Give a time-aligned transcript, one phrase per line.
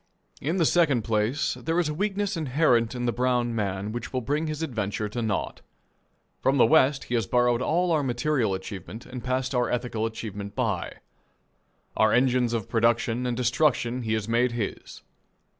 [0.41, 4.21] In the second place, there is a weakness inherent in the brown man which will
[4.21, 5.61] bring his adventure to naught.
[6.41, 10.55] From the West he has borrowed all our material achievement and passed our ethical achievement
[10.55, 10.93] by.
[11.95, 15.03] Our engines of production and destruction he has made his.